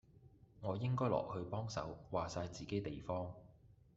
[0.61, 3.31] 我應該落去幫手，話哂自己地方